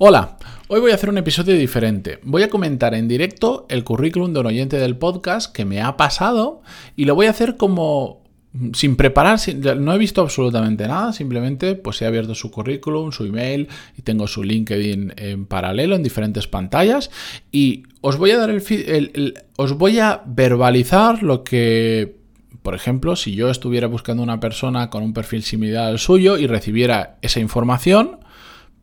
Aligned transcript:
Hola, 0.00 0.36
hoy 0.68 0.78
voy 0.78 0.92
a 0.92 0.94
hacer 0.94 1.08
un 1.08 1.18
episodio 1.18 1.56
diferente. 1.56 2.20
Voy 2.22 2.44
a 2.44 2.48
comentar 2.48 2.94
en 2.94 3.08
directo 3.08 3.66
el 3.68 3.82
currículum 3.82 4.32
de 4.32 4.38
un 4.38 4.46
oyente 4.46 4.78
del 4.78 4.96
podcast 4.96 5.52
que 5.52 5.64
me 5.64 5.82
ha 5.82 5.96
pasado 5.96 6.62
y 6.94 7.04
lo 7.04 7.16
voy 7.16 7.26
a 7.26 7.30
hacer 7.30 7.56
como 7.56 8.22
sin 8.74 8.94
preparar, 8.94 9.40
no 9.76 9.92
he 9.92 9.98
visto 9.98 10.20
absolutamente 10.20 10.86
nada, 10.86 11.12
simplemente 11.12 11.74
pues 11.74 12.00
he 12.00 12.06
abierto 12.06 12.36
su 12.36 12.52
currículum, 12.52 13.10
su 13.10 13.24
email 13.24 13.66
y 13.96 14.02
tengo 14.02 14.28
su 14.28 14.44
LinkedIn 14.44 15.14
en 15.16 15.46
paralelo 15.46 15.96
en 15.96 16.04
diferentes 16.04 16.46
pantallas 16.46 17.10
y 17.50 17.82
os 18.00 18.18
voy 18.18 18.30
a 18.30 18.38
dar 18.38 18.50
el, 18.50 19.34
os 19.56 19.72
voy 19.72 19.98
a 19.98 20.22
verbalizar 20.26 21.24
lo 21.24 21.42
que 21.42 22.18
por 22.62 22.76
ejemplo, 22.76 23.16
si 23.16 23.34
yo 23.34 23.50
estuviera 23.50 23.88
buscando 23.88 24.22
una 24.22 24.38
persona 24.38 24.90
con 24.90 25.02
un 25.02 25.12
perfil 25.12 25.42
similar 25.42 25.86
al 25.86 25.98
suyo 25.98 26.38
y 26.38 26.46
recibiera 26.46 27.18
esa 27.20 27.40
información, 27.40 28.20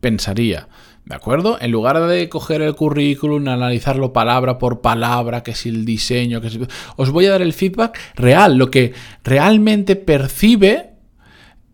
pensaría, 0.00 0.68
¿De 1.06 1.14
acuerdo? 1.14 1.56
En 1.60 1.70
lugar 1.70 2.04
de 2.04 2.28
coger 2.28 2.62
el 2.62 2.74
currículum, 2.74 3.46
analizarlo 3.46 4.12
palabra 4.12 4.58
por 4.58 4.80
palabra, 4.80 5.44
que 5.44 5.54
si 5.54 5.68
el 5.68 5.84
diseño, 5.84 6.40
que 6.40 6.50
si... 6.50 6.60
Os 6.96 7.10
voy 7.10 7.26
a 7.26 7.30
dar 7.30 7.42
el 7.42 7.52
feedback 7.52 7.96
real, 8.16 8.56
lo 8.56 8.72
que 8.72 8.92
realmente 9.22 9.94
percibe 9.94 10.96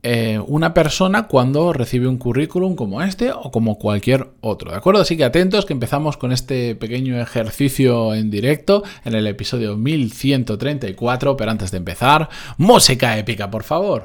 eh, 0.02 0.38
una 0.46 0.74
persona 0.74 1.28
cuando 1.28 1.72
recibe 1.72 2.08
un 2.08 2.18
currículum 2.18 2.74
como 2.74 3.00
este 3.00 3.32
o 3.32 3.50
como 3.50 3.78
cualquier 3.78 4.32
otro. 4.42 4.70
¿De 4.70 4.76
acuerdo? 4.76 5.00
Así 5.00 5.16
que 5.16 5.24
atentos 5.24 5.64
que 5.64 5.72
empezamos 5.72 6.18
con 6.18 6.30
este 6.30 6.74
pequeño 6.74 7.18
ejercicio 7.18 8.12
en 8.14 8.30
directo 8.30 8.82
en 9.02 9.14
el 9.14 9.26
episodio 9.26 9.78
1134. 9.78 11.38
Pero 11.38 11.50
antes 11.50 11.70
de 11.70 11.78
empezar, 11.78 12.28
música 12.58 13.16
épica, 13.16 13.50
por 13.50 13.62
favor. 13.62 14.04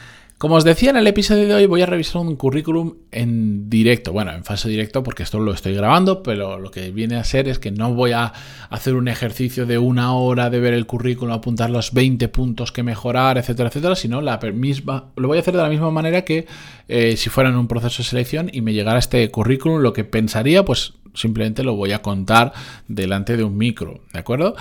Como 0.41 0.55
os 0.55 0.63
decía 0.63 0.89
en 0.89 0.97
el 0.97 1.05
episodio 1.05 1.47
de 1.47 1.53
hoy, 1.53 1.67
voy 1.67 1.83
a 1.83 1.85
revisar 1.85 2.19
un 2.19 2.35
currículum 2.35 2.95
en 3.11 3.69
directo. 3.69 4.11
Bueno, 4.11 4.31
en 4.31 4.43
fase 4.43 4.69
directo 4.69 5.03
porque 5.03 5.21
esto 5.21 5.39
lo 5.39 5.53
estoy 5.53 5.75
grabando, 5.75 6.23
pero 6.23 6.57
lo 6.57 6.71
que 6.71 6.89
viene 6.89 7.17
a 7.17 7.23
ser 7.23 7.47
es 7.47 7.59
que 7.59 7.69
no 7.69 7.93
voy 7.93 8.13
a 8.13 8.33
hacer 8.71 8.95
un 8.95 9.07
ejercicio 9.07 9.67
de 9.67 9.77
una 9.77 10.15
hora 10.15 10.49
de 10.49 10.59
ver 10.59 10.73
el 10.73 10.87
currículum, 10.87 11.31
apuntar 11.31 11.69
los 11.69 11.93
20 11.93 12.27
puntos 12.29 12.71
que 12.71 12.81
mejorar, 12.81 13.37
etcétera, 13.37 13.69
etcétera, 13.69 13.95
sino 13.95 14.19
la 14.19 14.39
misma, 14.51 15.11
lo 15.15 15.27
voy 15.27 15.37
a 15.37 15.41
hacer 15.41 15.55
de 15.55 15.61
la 15.61 15.69
misma 15.69 15.91
manera 15.91 16.25
que 16.25 16.47
eh, 16.87 17.17
si 17.17 17.29
fuera 17.29 17.51
en 17.51 17.55
un 17.55 17.67
proceso 17.67 18.01
de 18.01 18.09
selección 18.09 18.49
y 18.51 18.61
me 18.61 18.73
llegara 18.73 18.97
este 18.97 19.29
currículum, 19.29 19.79
lo 19.79 19.93
que 19.93 20.05
pensaría, 20.05 20.65
pues 20.65 20.93
simplemente 21.13 21.63
lo 21.63 21.75
voy 21.75 21.91
a 21.91 22.01
contar 22.01 22.51
delante 22.87 23.37
de 23.37 23.43
un 23.43 23.59
micro, 23.59 24.01
¿de 24.11 24.17
acuerdo? 24.17 24.55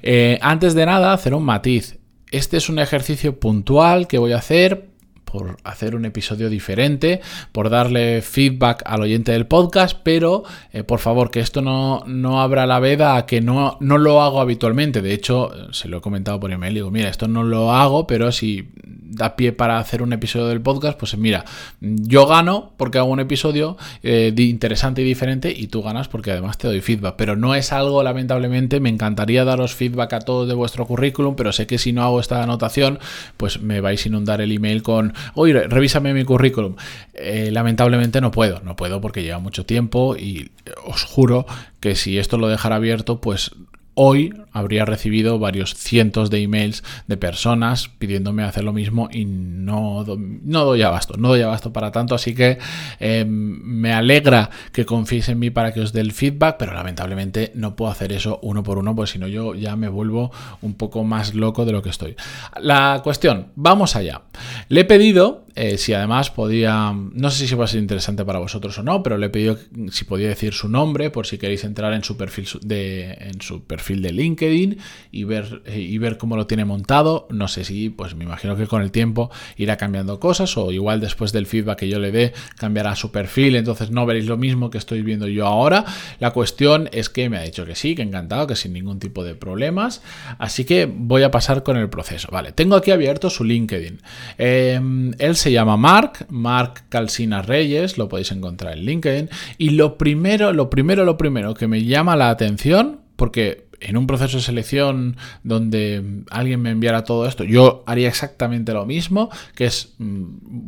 Eh, 0.00 0.38
antes 0.42 0.74
de 0.74 0.86
nada, 0.86 1.12
hacer 1.12 1.34
un 1.34 1.42
matiz. 1.42 1.98
Este 2.30 2.56
es 2.56 2.68
un 2.68 2.78
ejercicio 2.78 3.40
puntual 3.40 4.06
que 4.06 4.18
voy 4.18 4.30
a 4.30 4.38
hacer 4.38 4.93
por 5.34 5.56
hacer 5.64 5.96
un 5.96 6.04
episodio 6.04 6.48
diferente, 6.48 7.20
por 7.50 7.68
darle 7.68 8.22
feedback 8.22 8.84
al 8.86 9.02
oyente 9.02 9.32
del 9.32 9.48
podcast, 9.48 9.98
pero 10.00 10.44
eh, 10.72 10.84
por 10.84 11.00
favor 11.00 11.32
que 11.32 11.40
esto 11.40 11.60
no, 11.60 12.04
no 12.06 12.40
abra 12.40 12.66
la 12.66 12.78
veda 12.78 13.16
a 13.16 13.26
que 13.26 13.40
no, 13.40 13.76
no 13.80 13.98
lo 13.98 14.22
hago 14.22 14.40
habitualmente. 14.40 15.02
De 15.02 15.12
hecho, 15.12 15.50
se 15.72 15.88
lo 15.88 15.98
he 15.98 16.00
comentado 16.00 16.38
por 16.38 16.52
email, 16.52 16.74
digo, 16.74 16.92
mira, 16.92 17.08
esto 17.08 17.26
no 17.26 17.42
lo 17.42 17.72
hago, 17.72 18.06
pero 18.06 18.30
si 18.30 18.68
da 19.14 19.36
pie 19.36 19.52
para 19.52 19.78
hacer 19.78 20.02
un 20.02 20.12
episodio 20.12 20.46
del 20.46 20.60
podcast, 20.60 20.98
pues 20.98 21.16
mira, 21.16 21.44
yo 21.80 22.26
gano 22.26 22.72
porque 22.76 22.98
hago 22.98 23.08
un 23.08 23.20
episodio 23.20 23.76
eh, 24.02 24.32
interesante 24.36 25.02
y 25.02 25.04
diferente 25.04 25.52
y 25.56 25.68
tú 25.68 25.82
ganas 25.82 26.08
porque 26.08 26.32
además 26.32 26.58
te 26.58 26.68
doy 26.68 26.80
feedback. 26.80 27.14
Pero 27.16 27.36
no 27.36 27.54
es 27.54 27.72
algo, 27.72 28.02
lamentablemente, 28.02 28.80
me 28.80 28.88
encantaría 28.88 29.44
daros 29.44 29.74
feedback 29.74 30.12
a 30.14 30.20
todos 30.20 30.48
de 30.48 30.54
vuestro 30.54 30.86
currículum, 30.86 31.36
pero 31.36 31.52
sé 31.52 31.66
que 31.66 31.78
si 31.78 31.92
no 31.92 32.02
hago 32.02 32.20
esta 32.20 32.42
anotación, 32.42 32.98
pues 33.36 33.60
me 33.60 33.80
vais 33.80 34.04
a 34.04 34.08
inundar 34.08 34.40
el 34.40 34.52
email 34.52 34.82
con, 34.82 35.14
oye, 35.34 35.54
revísame 35.68 36.14
mi 36.14 36.24
currículum. 36.24 36.76
Eh, 37.14 37.50
lamentablemente 37.52 38.20
no 38.20 38.30
puedo, 38.30 38.60
no 38.60 38.76
puedo 38.76 39.00
porque 39.00 39.22
lleva 39.22 39.38
mucho 39.38 39.64
tiempo 39.64 40.16
y 40.16 40.50
os 40.84 41.04
juro 41.04 41.46
que 41.80 41.94
si 41.94 42.18
esto 42.18 42.38
lo 42.38 42.48
dejara 42.48 42.76
abierto, 42.76 43.20
pues 43.20 43.52
hoy 43.94 44.34
habría 44.52 44.84
recibido 44.84 45.38
varios 45.38 45.74
cientos 45.74 46.30
de 46.30 46.42
emails 46.42 46.84
de 47.06 47.16
personas 47.16 47.88
pidiéndome 47.88 48.42
hacer 48.42 48.64
lo 48.64 48.72
mismo 48.72 49.08
y 49.10 49.24
no, 49.24 50.04
no 50.06 50.64
doy 50.64 50.82
abasto, 50.82 51.14
no 51.16 51.28
doy 51.28 51.42
abasto 51.42 51.72
para 51.72 51.92
tanto, 51.92 52.14
así 52.14 52.34
que 52.34 52.58
em, 53.00 53.60
me 53.62 53.92
alegra 53.92 54.50
que 54.72 54.84
confiéis 54.84 55.28
en 55.28 55.38
mí 55.38 55.50
para 55.50 55.72
que 55.72 55.80
os 55.80 55.92
dé 55.92 56.00
el 56.00 56.12
feedback, 56.12 56.56
pero 56.58 56.74
lamentablemente 56.74 57.52
no 57.54 57.76
puedo 57.76 57.90
hacer 57.90 58.12
eso 58.12 58.38
uno 58.42 58.62
por 58.62 58.78
uno, 58.78 58.94
pues 58.94 59.10
si 59.10 59.18
no 59.18 59.28
yo 59.28 59.54
ya 59.54 59.76
me 59.76 59.88
vuelvo 59.88 60.30
un 60.62 60.74
poco 60.74 61.04
más 61.04 61.34
loco 61.34 61.64
de 61.64 61.72
lo 61.72 61.82
que 61.82 61.90
estoy. 61.90 62.16
La 62.60 63.00
cuestión, 63.02 63.48
vamos 63.54 63.96
allá. 63.96 64.22
Le 64.68 64.82
he 64.82 64.84
pedido 64.84 65.43
eh, 65.56 65.78
si 65.78 65.92
además 65.92 66.30
podía, 66.30 66.92
no 66.92 67.30
sé 67.30 67.46
si 67.46 67.54
va 67.54 67.64
a 67.64 67.68
ser 67.68 67.80
interesante 67.80 68.24
para 68.24 68.40
vosotros 68.40 68.76
o 68.78 68.82
no, 68.82 69.04
pero 69.04 69.18
le 69.18 69.28
pedido 69.28 69.56
si 69.92 70.04
podía 70.04 70.28
decir 70.28 70.52
su 70.52 70.68
nombre 70.68 71.10
por 71.10 71.26
si 71.26 71.38
queréis 71.38 71.62
entrar 71.62 71.92
en 71.92 72.02
su 72.02 72.16
perfil 72.16 72.48
de, 72.62 73.12
en 73.12 73.40
su 73.40 73.62
perfil 73.62 74.02
de 74.02 74.12
LinkedIn 74.12 74.78
y 75.12 75.24
ver, 75.24 75.62
eh, 75.66 75.78
y 75.78 75.96
ver 75.98 76.18
cómo 76.18 76.36
lo 76.36 76.48
tiene 76.48 76.64
montado. 76.64 77.28
No 77.30 77.46
sé 77.46 77.62
si, 77.64 77.88
pues 77.88 78.16
me 78.16 78.24
imagino 78.24 78.56
que 78.56 78.66
con 78.66 78.82
el 78.82 78.90
tiempo 78.90 79.30
irá 79.56 79.76
cambiando 79.76 80.18
cosas 80.18 80.56
o 80.56 80.72
igual 80.72 81.00
después 81.00 81.32
del 81.32 81.46
feedback 81.46 81.78
que 81.78 81.88
yo 81.88 82.00
le 82.00 82.10
dé 82.10 82.32
cambiará 82.56 82.96
su 82.96 83.12
perfil, 83.12 83.54
entonces 83.54 83.90
no 83.90 84.06
veréis 84.06 84.26
lo 84.26 84.36
mismo 84.36 84.70
que 84.70 84.78
estoy 84.78 85.02
viendo 85.02 85.28
yo 85.28 85.46
ahora. 85.46 85.84
La 86.18 86.32
cuestión 86.32 86.88
es 86.90 87.08
que 87.08 87.30
me 87.30 87.38
ha 87.38 87.42
dicho 87.42 87.64
que 87.64 87.76
sí, 87.76 87.94
que 87.94 88.02
encantado, 88.02 88.48
que 88.48 88.56
sin 88.56 88.72
ningún 88.72 88.98
tipo 88.98 89.22
de 89.22 89.36
problemas. 89.36 90.02
Así 90.38 90.64
que 90.64 90.86
voy 90.92 91.22
a 91.22 91.30
pasar 91.30 91.62
con 91.62 91.76
el 91.76 91.88
proceso. 91.88 92.28
Vale, 92.32 92.50
tengo 92.50 92.74
aquí 92.74 92.90
abierto 92.90 93.30
su 93.30 93.44
LinkedIn. 93.44 94.00
Eh, 94.38 94.80
él 95.18 95.36
se 95.44 95.52
llama 95.52 95.76
Mark, 95.76 96.24
Mark 96.30 96.84
Calcina 96.88 97.42
Reyes, 97.42 97.98
lo 97.98 98.08
podéis 98.08 98.32
encontrar 98.32 98.78
en 98.78 98.86
LinkedIn. 98.86 99.28
Y 99.58 99.70
lo 99.70 99.98
primero, 99.98 100.54
lo 100.54 100.70
primero, 100.70 101.04
lo 101.04 101.18
primero 101.18 101.52
que 101.52 101.68
me 101.68 101.84
llama 101.84 102.16
la 102.16 102.30
atención, 102.30 103.00
porque 103.14 103.66
en 103.78 103.98
un 103.98 104.06
proceso 104.06 104.38
de 104.38 104.42
selección 104.42 105.18
donde 105.42 106.02
alguien 106.30 106.62
me 106.62 106.70
enviara 106.70 107.04
todo 107.04 107.28
esto, 107.28 107.44
yo 107.44 107.84
haría 107.86 108.08
exactamente 108.08 108.72
lo 108.72 108.86
mismo, 108.86 109.28
que 109.54 109.66
es 109.66 109.94
mm, 109.98 110.22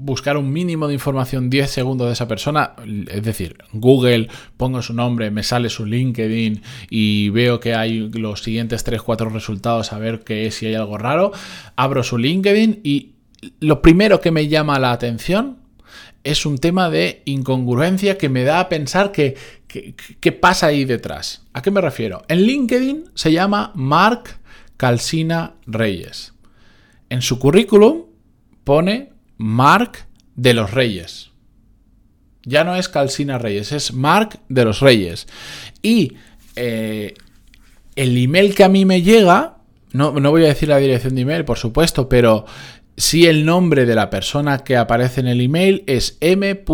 buscar 0.05 0.37
un 0.37 0.53
mínimo 0.53 0.89
de 0.89 0.93
información 0.93 1.49
10 1.49 1.71
segundos 1.71 2.09
de 2.09 2.13
esa 2.13 2.29
persona, 2.29 2.75
es 3.09 3.23
decir, 3.23 3.57
Google, 3.73 4.29
pongo 4.59 4.83
su 4.83 4.93
nombre, 4.93 5.31
me 5.31 5.43
sale 5.43 5.71
su 5.71 5.87
LinkedIn 5.87 6.61
y 6.91 7.31
veo 7.31 7.61
que 7.61 7.75
hay 7.75 8.11
los 8.11 8.43
siguientes 8.43 8.87
3-4 8.87 9.33
resultados 9.33 9.95
a 9.95 9.99
ver 9.99 10.21
qué 10.21 10.47
es, 10.47 10.57
si 10.57 10.67
hay 10.67 10.75
algo 10.75 10.99
raro, 10.99 11.33
abro 11.77 12.03
su 12.03 12.19
LinkedIn 12.19 12.81
y 12.85 13.16
lo 13.61 13.83
primero 13.83 14.21
que 14.21 14.31
me 14.31 14.49
llama 14.49 14.79
la 14.79 14.93
atención 14.93 15.59
es 16.25 16.45
un 16.45 16.59
tema 16.59 16.91
de 16.91 17.23
incongruencia 17.25 18.19
que 18.19 18.29
me 18.29 18.43
da 18.43 18.61
a 18.61 18.69
pensar 18.69 19.13
que, 19.13 19.37
qué 19.69 20.33
pasa 20.33 20.67
ahí 20.67 20.85
detrás. 20.85 21.43
¿A 21.53 21.63
qué 21.63 21.71
me 21.71 21.81
refiero? 21.81 22.25
En 22.29 22.43
LinkedIn 22.43 23.05
se 23.15 23.31
llama 23.31 23.73
Mark 23.75 24.41
Calcina 24.77 25.55
Reyes. 25.67 26.33
En 27.11 27.23
su 27.23 27.39
currículum 27.39 28.07
pone 28.65 29.13
Mark 29.37 30.07
de 30.35 30.55
los 30.55 30.73
Reyes. 30.73 31.31
Ya 32.45 32.65
no 32.65 32.77
es 32.77 32.89
Calcina 32.89 33.39
Reyes, 33.39 33.73
es 33.73 33.93
Mark 33.93 34.41
de 34.49 34.65
los 34.65 34.81
Reyes. 34.81 35.27
Y 35.83 36.15
eh, 36.57 37.15
el 37.95 38.17
email 38.17 38.55
que 38.55 38.65
a 38.65 38.69
mí 38.69 38.85
me 38.85 39.03
llega, 39.03 39.59
no, 39.93 40.13
no 40.13 40.31
voy 40.31 40.45
a 40.45 40.49
decir 40.49 40.69
la 40.69 40.79
dirección 40.79 41.15
de 41.15 41.23
email, 41.23 41.45
por 41.45 41.59
supuesto, 41.59 42.09
pero 42.09 42.45
si 42.97 43.27
el 43.27 43.45
nombre 43.45 43.85
de 43.85 43.95
la 43.95 44.09
persona 44.09 44.59
que 44.59 44.77
aparece 44.77 45.21
en 45.21 45.27
el 45.27 45.43
email 45.43 45.85
es 45.87 46.17
m.c.r, 46.21 46.69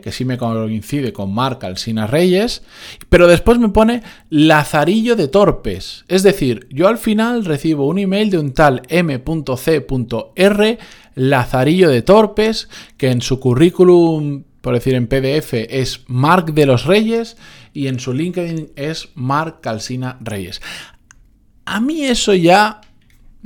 que 0.00 0.12
sí 0.12 0.24
me 0.26 0.36
coincide 0.36 1.12
con 1.14 1.32
Marc 1.32 1.64
Alsina 1.64 2.06
Reyes, 2.06 2.62
pero 3.08 3.26
después 3.26 3.58
me 3.58 3.70
pone 3.70 4.02
Lazarillo 4.28 5.16
de 5.16 5.28
Torpes. 5.28 6.04
Es 6.08 6.22
decir, 6.22 6.68
yo 6.70 6.86
al 6.88 6.98
final 6.98 7.46
recibo 7.46 7.86
un 7.86 7.98
email 7.98 8.28
de 8.30 8.38
un 8.38 8.52
tal 8.52 8.82
m.c.r, 8.88 10.78
Lazarillo 11.14 11.88
de 11.88 12.02
Torpes, 12.02 12.68
que 12.98 13.10
en 13.10 13.22
su 13.22 13.40
currículum, 13.40 14.44
por 14.60 14.74
decir 14.74 14.94
en 14.94 15.06
PDF, 15.06 15.54
es 15.54 16.02
Marc 16.08 16.50
de 16.50 16.66
los 16.66 16.84
Reyes 16.84 17.38
y 17.72 17.86
en 17.86 18.00
su 18.00 18.12
LinkedIn 18.12 18.72
es 18.76 19.08
Marc 19.14 19.66
Alsina 19.66 20.18
Reyes. 20.20 20.60
A 21.64 21.80
mí 21.80 22.04
eso 22.04 22.34
ya 22.34 22.82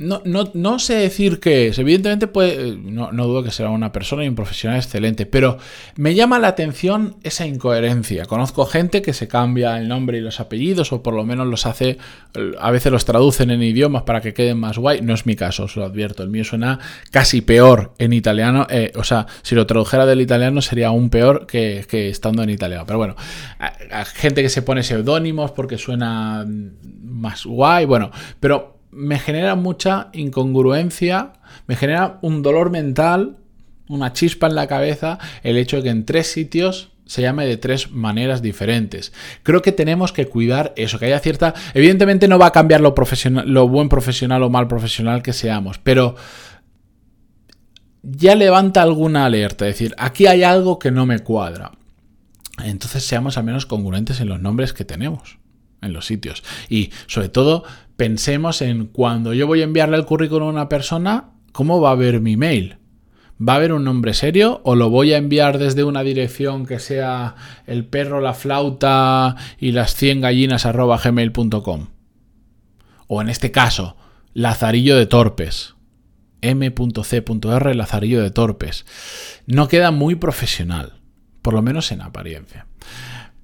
no, 0.03 0.21
no, 0.25 0.51
no, 0.53 0.79
sé 0.79 0.95
decir 0.95 1.39
qué 1.39 1.67
es. 1.67 1.79
Evidentemente, 1.79 2.27
puede, 2.27 2.75
no, 2.77 3.11
no, 3.11 3.27
dudo 3.27 3.43
que 3.43 3.51
será 3.51 3.69
una 3.69 3.91
persona 3.91 4.23
y 4.23 4.27
un 4.27 4.35
profesional 4.35 4.77
excelente, 4.77 5.25
pero 5.25 5.57
me 5.95 6.13
llama 6.15 6.39
la 6.39 6.49
atención 6.49 7.15
esa 7.23 7.45
incoherencia. 7.45 8.25
Conozco 8.25 8.65
gente 8.65 9.01
que 9.01 9.13
se 9.13 9.27
cambia 9.27 9.77
el 9.77 9.87
nombre 9.87 10.17
y 10.17 10.21
los 10.21 10.39
apellidos, 10.39 10.91
o 10.91 11.01
por 11.01 11.13
lo 11.13 11.23
menos 11.23 11.47
los 11.47 11.65
hace, 11.65 11.97
a 12.59 12.71
veces 12.71 12.91
los 12.91 13.05
traducen 13.05 13.51
en 13.51 13.63
idiomas 13.63 14.03
para 14.03 14.21
que 14.21 14.33
queden 14.33 14.59
más 14.59 14.77
guay. 14.77 15.01
No 15.01 15.13
es 15.13 15.25
mi 15.25 15.35
caso, 15.35 15.63
os 15.63 15.75
lo 15.75 15.85
advierto. 15.85 16.23
El 16.23 16.29
mío 16.29 16.43
suena 16.43 16.79
casi 17.11 17.41
peor 17.41 17.93
en 17.97 18.13
italiano. 18.13 18.67
Eh, 18.69 18.91
o 18.95 19.03
sea, 19.03 19.27
si 19.41 19.55
lo 19.55 19.65
tradujera 19.65 20.05
del 20.05 20.21
italiano 20.21 20.61
sería 20.61 20.87
aún 20.87 21.09
peor 21.09 21.47
que, 21.47 21.85
estando 21.89 22.43
en 22.43 22.49
italiano. 22.49 22.85
Pero 22.85 22.97
bueno, 22.99 23.15
gente 24.15 24.41
que 24.41 24.49
se 24.49 24.61
pone 24.61 24.83
seudónimos 24.83 25.51
porque 25.51 25.77
suena 25.77 26.45
más 27.03 27.45
guay. 27.45 27.85
Bueno, 27.85 28.11
pero 28.39 28.72
me 28.95 29.19
genera 29.19 29.55
mucha 29.55 30.09
incongruencia, 30.13 31.33
me 31.67 31.75
genera 31.75 32.19
un 32.21 32.41
dolor 32.41 32.69
mental, 32.69 33.37
una 33.87 34.13
chispa 34.13 34.47
en 34.47 34.55
la 34.55 34.67
cabeza, 34.67 35.19
el 35.43 35.57
hecho 35.57 35.77
de 35.77 35.83
que 35.83 35.89
en 35.89 36.05
tres 36.05 36.27
sitios 36.27 36.91
se 37.05 37.21
llame 37.21 37.45
de 37.45 37.57
tres 37.57 37.91
maneras 37.91 38.41
diferentes. 38.41 39.11
Creo 39.43 39.61
que 39.61 39.71
tenemos 39.71 40.13
que 40.13 40.27
cuidar 40.27 40.73
eso, 40.77 40.99
que 40.99 41.05
haya 41.05 41.19
cierta... 41.19 41.53
Evidentemente 41.73 42.27
no 42.27 42.39
va 42.39 42.47
a 42.47 42.51
cambiar 42.51 42.81
lo, 42.81 42.95
profesional, 42.95 43.49
lo 43.49 43.67
buen 43.67 43.89
profesional 43.89 44.41
o 44.43 44.49
mal 44.49 44.67
profesional 44.67 45.21
que 45.21 45.33
seamos, 45.33 45.79
pero 45.79 46.15
ya 48.03 48.35
levanta 48.35 48.81
alguna 48.81 49.25
alerta, 49.25 49.67
es 49.67 49.75
decir, 49.75 49.95
aquí 49.97 50.27
hay 50.27 50.43
algo 50.43 50.79
que 50.79 50.91
no 50.91 51.05
me 51.05 51.19
cuadra. 51.19 51.71
Entonces 52.63 53.03
seamos 53.03 53.37
al 53.37 53.43
menos 53.43 53.65
congruentes 53.65 54.21
en 54.21 54.29
los 54.29 54.39
nombres 54.39 54.73
que 54.73 54.85
tenemos 54.85 55.42
en 55.83 55.93
los 55.93 56.05
sitios. 56.05 56.43
Y 56.69 56.91
sobre 57.07 57.29
todo 57.29 57.63
pensemos 57.95 58.61
en 58.61 58.87
cuando 58.87 59.33
yo 59.33 59.47
voy 59.47 59.61
a 59.61 59.65
enviarle 59.65 59.97
el 59.97 60.05
currículum 60.05 60.47
a 60.47 60.51
una 60.51 60.69
persona, 60.69 61.31
¿cómo 61.51 61.81
va 61.81 61.91
a 61.91 61.95
ver 61.95 62.21
mi 62.21 62.37
mail? 62.37 62.77
¿Va 63.39 63.53
a 63.53 63.55
haber 63.57 63.73
un 63.73 63.83
nombre 63.83 64.13
serio 64.13 64.61
o 64.63 64.75
lo 64.75 64.89
voy 64.89 65.13
a 65.13 65.17
enviar 65.17 65.57
desde 65.57 65.83
una 65.83 66.03
dirección 66.03 66.65
que 66.65 66.79
sea 66.79 67.35
el 67.65 67.85
perro, 67.85 68.21
la 68.21 68.33
flauta 68.33 69.35
y 69.59 69.71
las 69.71 69.95
100 69.95 70.21
gallinas 70.21 70.65
arroba 70.65 70.99
gmail.com? 71.03 71.87
O 73.07 73.21
en 73.21 73.29
este 73.29 73.51
caso, 73.51 73.97
Lazarillo 74.33 74.95
de 74.95 75.05
Torpes. 75.05 75.75
m.c.r 76.41 77.75
Lazarillo 77.75 78.21
de 78.21 78.31
Torpes. 78.31 78.85
No 79.45 79.67
queda 79.67 79.91
muy 79.91 80.15
profesional, 80.15 80.93
por 81.41 81.53
lo 81.53 81.61
menos 81.61 81.91
en 81.91 82.01
apariencia. 82.01 82.67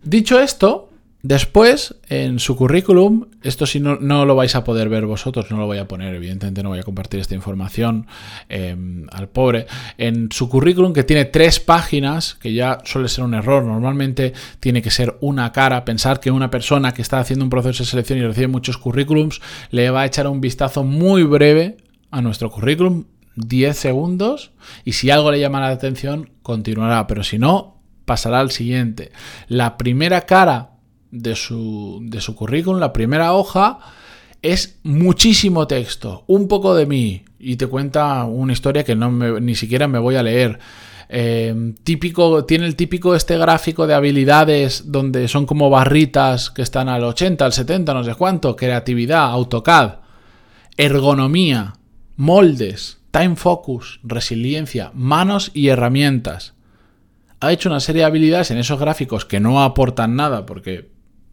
Dicho 0.02 0.40
esto, 0.40 0.89
Después, 1.21 1.95
en 2.07 2.39
su 2.39 2.56
currículum, 2.56 3.25
esto 3.44 3.66
si 3.66 3.81
no, 3.81 3.98
no, 3.98 4.25
lo 4.25 4.38
vais 4.38 4.56
a 4.56 4.63
poder 4.63 4.88
ver 4.88 5.06
vosotros, 5.06 5.51
no 5.51 5.57
lo 5.57 5.66
voy 5.66 5.77
a 5.77 5.86
poner, 5.86 6.16
evidentemente 6.16 6.63
no 6.63 6.69
voy 6.69 6.80
a 6.80 6.83
compartir 6.83 7.19
esta 7.19 7.36
información 7.36 8.07
em, 8.48 9.06
al 9.12 9.27
pobre. 9.27 9.68
En 9.98 10.31
su 10.31 10.48
currículum, 10.48 10.94
que 10.94 11.04
tiene 11.04 11.25
tres 11.25 11.60
páginas, 11.60 12.36
que 12.36 12.54
ya 12.54 12.77
suele 12.86 13.10
ser 13.10 13.25
un 13.25 13.33
error, 13.33 13.66
normalmente 13.66 14.31
tiene 14.62 14.81
que 14.81 14.92
ser 14.92 15.18
una 15.19 15.51
cara. 15.51 15.83
Pensar 15.83 16.21
que 16.21 16.31
una 16.31 16.50
persona 16.50 16.94
que 16.94 17.01
está 17.01 17.19
haciendo 17.19 17.44
un 17.44 17.50
proceso 17.50 17.83
de 17.83 17.89
selección 17.89 18.19
y 18.19 18.21
recibe 18.21 18.48
muchos 18.48 18.77
currículums, 18.77 19.42
le 19.71 19.89
va 19.89 20.01
a 20.01 20.06
echar 20.06 20.25
un 20.25 20.39
vistazo 20.39 20.86
muy 20.86 21.24
breve 21.24 21.75
a 22.12 22.21
nuestro 22.21 22.50
currículum, 22.50 23.04
10 23.36 23.77
segundos, 23.77 24.51
y 24.86 24.94
si 24.94 25.10
algo 25.10 25.31
le 25.31 25.42
llama 25.42 25.60
la 25.60 25.68
atención, 25.68 26.30
continuará, 26.44 27.07
pero 27.07 27.25
si 27.25 27.38
no, 27.38 27.81
pasará 28.06 28.39
al 28.39 28.51
siguiente. 28.51 29.12
La 29.50 29.77
primera 29.77 30.21
cara 30.21 30.79
de 31.12 31.36
su, 31.36 32.00
de 32.04 32.22
su 32.22 32.36
currículum, 32.36 32.80
la 32.80 32.94
primera 32.94 33.34
hoja, 33.34 33.80
es 34.42 34.80
muchísimo 34.84 35.68
texto, 35.68 36.24
un 36.28 36.48
poco 36.48 36.76
de 36.76 36.86
mí, 36.86 37.24
y 37.40 37.56
te 37.56 37.68
cuenta 37.68 38.24
una 38.26 38.54
historia 38.54 38.84
que 38.84 38.96
no 38.96 39.40
ni 39.40 39.56
siquiera 39.56 39.88
me 39.88 40.00
voy 40.00 40.16
a 40.16 40.24
leer. 40.24 40.60
Eh, 41.12 41.74
típico, 41.84 42.46
tiene 42.46 42.68
el 42.68 42.76
típico 42.76 43.16
este 43.16 43.38
gráfico 43.38 43.88
de 43.88 43.96
habilidades 43.96 44.92
donde 44.92 45.28
son 45.28 45.48
como 45.48 45.70
barritas 45.70 46.52
que 46.52 46.62
están 46.62 46.88
al 46.88 47.04
80, 47.04 47.44
al 47.44 47.54
70, 47.54 47.94
no 47.94 48.04
sé 48.04 48.14
cuánto, 48.14 48.56
creatividad, 48.56 49.32
AutoCAD, 49.32 49.96
ergonomía, 50.78 51.74
moldes, 52.16 53.00
time 53.12 53.36
focus, 53.36 54.00
resiliencia, 54.04 54.92
manos 54.94 55.52
y 55.54 55.70
herramientas. 55.70 56.54
Ha 57.40 57.52
hecho 57.54 57.70
una 57.70 57.80
serie 57.80 58.02
de 58.02 58.06
habilidades 58.06 58.52
en 58.52 58.60
esos 58.60 58.80
gráficos 58.80 59.26
que 59.26 59.40
no 59.40 59.64
aportan 59.64 60.16
nada 60.16 60.46
porque 60.46 60.90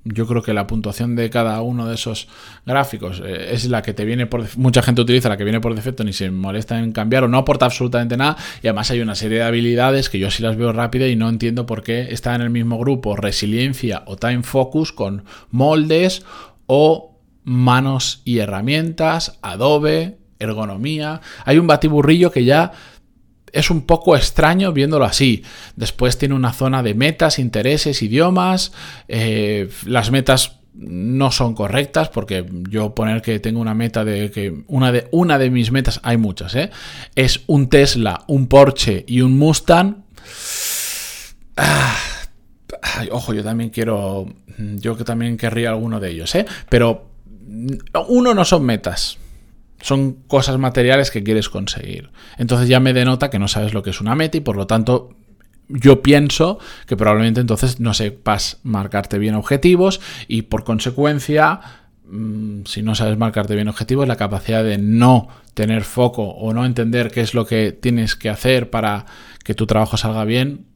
yo 0.07 0.27
creo 0.27 0.43
que 0.43 0.55
la 0.55 0.67
puntuación 0.67 1.17
de 1.17 1.29
cada 1.31 1.61
uno 1.63 1.87
de 1.87 1.95
esos 1.95 2.29
gráficos 2.65 3.21
eh, 3.25 3.49
es 3.53 3.69
la 3.69 3.83
que 3.83 3.93
te 3.93 4.05
viene 4.05 4.27
por 4.27 4.47
mucha 4.57 4.83
gente 4.83 5.03
utiliza 5.03 5.29
la 5.29 5.37
que 5.37 5.45
viene 5.45 5.61
por 5.61 5.75
defecto 5.75 6.05
ni 6.05 6.13
se 6.13 6.31
molesta 6.31 6.79
en 6.79 6.93
cambiar 6.93 7.25
o 7.25 7.29
no 7.29 7.39
aporta 7.39 7.65
absolutamente 7.65 8.17
nada 8.17 8.37
y 8.63 8.69
además 8.69 8.91
hay 8.91 9.01
una 9.01 9.15
serie 9.15 9.39
de 9.39 9.45
habilidades 9.45 10.09
que 10.09 10.19
yo 10.19 10.31
sí 10.31 10.43
las 10.43 10.57
veo 10.57 10.73
rápida 10.73 11.09
y 11.09 11.17
no 11.17 11.29
entiendo 11.29 11.67
por 11.67 11.83
qué 11.83 12.09
está 12.11 12.35
en 12.35 12.43
el 12.43 12.51
mismo 12.51 12.79
grupo 12.79 13.17
resiliencia 13.17 14.05
o 14.07 14.17
time 14.17 14.43
focus 14.43 14.93
con 14.93 15.25
moldes 15.51 16.25
o 16.67 17.21
manos 17.45 18.23
y 18.25 18.39
herramientas, 18.39 19.39
Adobe, 19.41 20.19
ergonomía. 20.39 21.21
Hay 21.45 21.59
un 21.59 21.67
batiburrillo 21.67 22.31
que 22.31 22.45
ya 22.45 22.73
es 23.53 23.71
un 23.71 23.83
poco 23.83 24.17
extraño 24.17 24.73
viéndolo 24.73 25.05
así. 25.05 25.43
Después 25.77 26.19
tiene 26.19 26.35
una 26.35 26.53
zona 26.53 26.83
de 26.83 26.95
metas, 26.95 27.39
intereses, 27.39 28.03
idiomas. 28.03 28.73
Eh, 29.09 29.69
las 29.85 30.11
metas 30.11 30.61
no 30.79 31.31
son 31.31 31.55
correctas 31.55 32.11
porque 32.11 32.47
yo 32.69 32.95
poner 32.95 33.23
que 33.23 33.41
tengo 33.41 33.61
una 33.61 33.75
meta 33.75 34.05
de 34.05 34.31
que 34.31 34.65
una 34.67 34.93
de 34.93 35.09
una 35.11 35.39
de 35.39 35.49
mis 35.49 35.73
metas 35.73 36.01
hay 36.03 36.19
muchas 36.19 36.55
¿eh? 36.55 36.71
es 37.15 37.41
un 37.47 37.71
Tesla 37.71 38.25
un 38.27 38.47
Porsche 38.47 39.03
y 39.09 39.23
un 39.23 39.39
Mustang 39.39 40.05
ah, 41.57 41.97
ojo 43.11 43.33
yo 43.33 43.43
también 43.43 43.71
quiero 43.71 44.27
yo 44.59 44.99
que 44.99 45.05
también 45.05 45.39
querría 45.39 45.71
alguno 45.71 45.99
de 45.99 46.11
ellos 46.11 46.35
¿eh? 46.35 46.45
pero 46.69 47.09
uno 48.09 48.35
no 48.35 48.45
son 48.45 48.65
metas 48.67 49.17
son 49.81 50.15
cosas 50.27 50.59
materiales 50.59 51.11
que 51.11 51.23
quieres 51.23 51.49
conseguir. 51.49 52.11
Entonces 52.39 52.69
ya 52.69 52.81
me 52.81 52.93
denota 52.93 53.31
que 53.31 53.39
no 53.39 53.49
sabes 53.49 53.75
lo 53.75 53.83
que 53.83 53.91
es 53.91 54.01
una 54.01 54.15
meta 54.15 54.37
y 54.37 54.41
por 54.41 54.57
lo 54.57 54.67
tanto 54.67 55.11
yo 55.69 56.03
pienso 56.03 56.59
que 56.87 56.97
probablemente 56.97 57.41
entonces 57.41 57.81
no 57.81 57.95
sepas 57.95 58.61
marcarte 58.63 59.19
bien 59.19 59.35
objetivos 59.35 60.01
y 60.29 60.43
por 60.43 60.65
consecuencia, 60.65 61.61
mm, 62.09 62.63
si 62.67 62.83
no 62.83 62.95
sabes 62.95 63.19
marcarte 63.19 63.55
bien 63.55 63.69
objetivos, 63.69 64.07
la 64.07 64.17
capacidad 64.17 64.63
de 64.63 64.79
no 64.79 65.29
tener 65.55 65.85
foco 65.85 66.23
o 66.23 66.53
no 66.53 66.65
entender 66.65 67.11
qué 67.11 67.21
es 67.21 67.35
lo 67.35 67.47
que 67.47 67.73
tienes 67.73 68.15
que 68.15 68.29
hacer 68.31 68.71
para 68.71 69.07
que 69.45 69.55
tu 69.55 69.67
trabajo 69.67 69.97
salga 69.97 70.25
bien, 70.25 70.67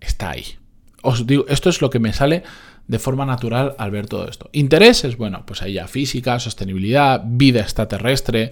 está 0.00 0.30
ahí. 0.30 0.44
Os 1.02 1.26
digo, 1.26 1.44
esto 1.48 1.68
es 1.68 1.80
lo 1.80 1.90
que 1.90 2.00
me 2.00 2.12
sale 2.12 2.42
de 2.88 2.98
forma 2.98 3.24
natural 3.24 3.74
al 3.78 3.90
ver 3.90 4.06
todo 4.06 4.28
esto. 4.28 4.48
Intereses, 4.52 5.16
bueno, 5.16 5.44
pues 5.46 5.62
ahí 5.62 5.74
ya 5.74 5.86
física, 5.86 6.40
sostenibilidad, 6.40 7.22
vida 7.24 7.60
extraterrestre, 7.60 8.50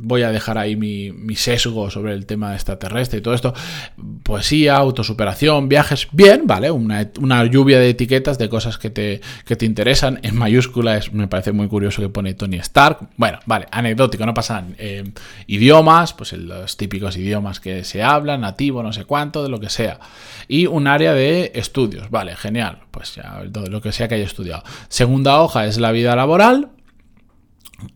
voy 0.00 0.22
a 0.22 0.30
dejar 0.30 0.58
ahí 0.58 0.76
mi, 0.76 1.36
sesgo 1.36 1.90
sobre 1.90 2.12
el 2.14 2.26
tema 2.26 2.54
extraterrestre 2.54 3.18
y 3.18 3.22
todo 3.22 3.34
esto. 3.34 3.54
Poesía, 4.22 4.76
autosuperación, 4.76 5.68
viajes, 5.68 6.08
bien, 6.12 6.42
vale, 6.46 6.70
una, 6.70 7.44
lluvia 7.44 7.78
de 7.78 7.90
etiquetas 7.90 8.38
de 8.38 8.48
cosas 8.48 8.78
que 8.78 8.90
te, 8.90 9.20
que 9.44 9.56
te 9.56 9.66
interesan. 9.66 10.20
En 10.22 10.36
mayúsculas 10.36 11.12
me 11.12 11.28
parece 11.28 11.52
muy 11.52 11.68
curioso 11.68 12.00
que 12.00 12.08
pone 12.08 12.34
Tony 12.34 12.56
Stark. 12.58 13.08
Bueno, 13.16 13.38
vale, 13.46 13.66
anecdótico, 13.70 14.24
no 14.24 14.34
pasa 14.34 14.64
eh, 14.78 15.04
idiomas, 15.46 16.12
pues 16.12 16.32
los 16.32 16.76
típicos 16.76 17.16
idiomas 17.16 17.60
que 17.60 17.84
se 17.84 18.02
hablan, 18.02 18.40
nativo, 18.42 18.82
no 18.82 18.92
sé 18.92 19.04
cuánto, 19.04 19.42
de 19.42 19.48
lo 19.48 19.58
que 19.58 19.68
sea. 19.68 19.98
Y 20.46 20.66
un 20.66 20.86
área 20.86 21.12
de 21.12 21.52
estudios, 21.54 22.10
vale, 22.10 22.36
genial, 22.36 22.80
pues 22.90 23.16
ya 23.16 23.42
lo 23.52 23.80
que 23.80 23.92
sea 23.92 24.08
que 24.08 24.14
haya 24.14 24.24
estudiado. 24.24 24.62
Segunda 24.88 25.40
hoja 25.40 25.66
es 25.66 25.78
la 25.78 25.92
vida 25.92 26.14
laboral, 26.16 26.70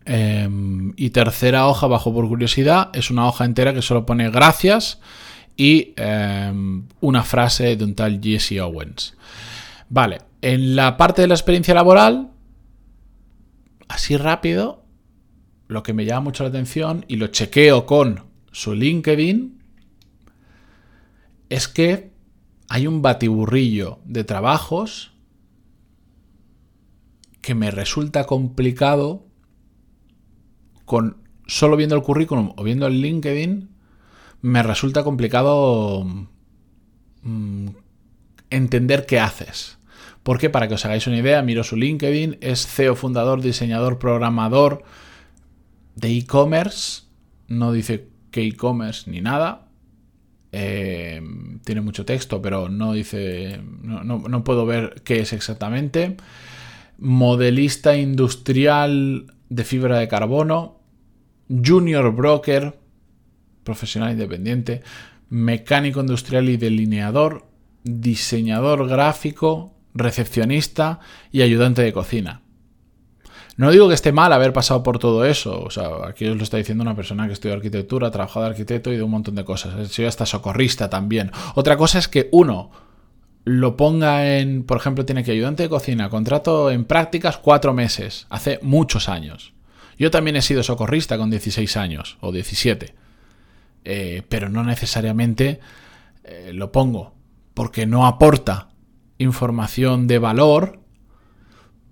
Em, 0.05 0.93
y 0.95 1.09
tercera 1.09 1.67
hoja, 1.67 1.87
bajo 1.87 2.13
por 2.13 2.27
curiosidad, 2.27 2.89
es 2.93 3.11
una 3.11 3.27
hoja 3.27 3.43
entera 3.43 3.73
que 3.73 3.81
solo 3.81 4.05
pone 4.05 4.29
gracias 4.29 4.99
y 5.57 5.93
em, 5.97 6.87
una 7.01 7.23
frase 7.23 7.75
de 7.75 7.83
un 7.83 7.95
tal 7.95 8.21
Jesse 8.21 8.59
Owens. 8.61 9.15
Vale, 9.89 10.19
en 10.41 10.75
la 10.75 10.95
parte 10.95 11.21
de 11.21 11.27
la 11.27 11.33
experiencia 11.33 11.73
laboral, 11.73 12.31
así 13.89 14.15
rápido, 14.15 14.83
lo 15.67 15.83
que 15.83 15.93
me 15.93 16.05
llama 16.05 16.21
mucho 16.21 16.43
la 16.43 16.49
atención 16.49 17.05
y 17.07 17.17
lo 17.17 17.27
chequeo 17.27 17.85
con 17.85 18.23
su 18.51 18.73
LinkedIn 18.73 19.59
es 21.49 21.67
que 21.67 22.11
hay 22.69 22.87
un 22.87 23.01
batiburrillo 23.01 23.99
de 24.05 24.23
trabajos 24.23 25.11
que 27.41 27.53
me 27.53 27.69
resulta 27.69 28.25
complicado 28.25 29.25
con 30.85 31.17
solo 31.47 31.77
viendo 31.77 31.95
el 31.95 32.01
currículum 32.01 32.53
o 32.55 32.63
viendo 32.63 32.87
el 32.87 33.01
LinkedIn, 33.01 33.69
me 34.41 34.63
resulta 34.63 35.03
complicado 35.03 36.05
mm, 37.23 37.67
entender 38.49 39.05
qué 39.05 39.19
haces. 39.19 39.79
Porque 40.23 40.49
para 40.49 40.67
que 40.67 40.75
os 40.75 40.85
hagáis 40.85 41.07
una 41.07 41.17
idea, 41.17 41.41
miro 41.41 41.63
su 41.63 41.75
LinkedIn, 41.75 42.37
es 42.41 42.65
CEO 42.65 42.95
fundador, 42.95 43.41
diseñador, 43.41 43.99
programador. 43.99 44.83
de 45.95 46.09
e-commerce, 46.17 47.03
no 47.47 47.71
dice 47.71 48.07
qué 48.31 48.43
e-commerce 48.43 49.09
ni 49.11 49.21
nada. 49.21 49.67
Eh, 50.51 51.21
tiene 51.63 51.81
mucho 51.81 52.05
texto, 52.05 52.41
pero 52.41 52.69
no 52.69 52.93
dice, 52.93 53.59
no, 53.81 54.03
no 54.03 54.43
puedo 54.43 54.65
ver 54.65 55.01
qué 55.03 55.19
es 55.19 55.33
exactamente. 55.33 56.17
Modelista 56.97 57.97
industrial 57.97 59.32
de 59.53 59.63
fibra 59.63 59.99
de 59.99 60.07
carbono, 60.07 60.79
junior 61.47 62.13
broker, 62.13 62.79
profesional 63.63 64.11
independiente, 64.11 64.81
mecánico 65.29 65.99
industrial 65.99 66.49
y 66.49 66.57
delineador, 66.57 67.45
diseñador 67.83 68.87
gráfico, 68.87 69.75
recepcionista 69.93 70.99
y 71.31 71.43
ayudante 71.43 71.83
de 71.83 71.93
cocina. 71.93 72.41
No 73.55 73.69
digo 73.69 73.87
que 73.87 73.93
esté 73.93 74.11
mal 74.11 74.33
haber 74.33 74.53
pasado 74.53 74.81
por 74.81 74.97
todo 74.97 75.23
eso, 75.23 75.61
o 75.61 75.69
sea, 75.69 76.07
aquí 76.07 76.25
os 76.25 76.35
lo 76.35 76.43
está 76.43 76.57
diciendo 76.57 76.81
una 76.81 76.95
persona 76.95 77.27
que 77.27 77.33
estudia 77.33 77.53
arquitectura, 77.53 78.07
ha 78.07 78.11
trabajado 78.11 78.45
de 78.45 78.51
arquitecto 78.51 78.91
y 78.91 78.97
de 78.97 79.03
un 79.03 79.11
montón 79.11 79.35
de 79.35 79.45
cosas. 79.45 79.91
Soy 79.91 80.05
hasta 80.05 80.25
socorrista 80.25 80.89
también. 80.89 81.31
Otra 81.53 81.77
cosa 81.77 81.99
es 81.99 82.07
que 82.07 82.29
uno 82.31 82.71
lo 83.45 83.75
ponga 83.75 84.37
en, 84.37 84.63
por 84.63 84.77
ejemplo, 84.77 85.05
tiene 85.05 85.23
que 85.23 85.31
ayudante 85.31 85.63
de 85.63 85.69
cocina, 85.69 86.09
contrato 86.09 86.71
en 86.71 86.85
prácticas 86.85 87.37
cuatro 87.37 87.73
meses, 87.73 88.25
hace 88.29 88.59
muchos 88.61 89.09
años. 89.09 89.53
Yo 89.97 90.11
también 90.11 90.35
he 90.35 90.41
sido 90.41 90.63
socorrista 90.63 91.17
con 91.17 91.29
16 91.29 91.77
años 91.77 92.17
o 92.21 92.31
17, 92.31 92.95
eh, 93.85 94.23
pero 94.29 94.49
no 94.49 94.63
necesariamente 94.63 95.59
eh, 96.23 96.51
lo 96.53 96.71
pongo, 96.71 97.13
porque 97.53 97.85
no 97.85 98.07
aporta 98.07 98.69
información 99.17 100.07
de 100.07 100.19
valor 100.19 100.82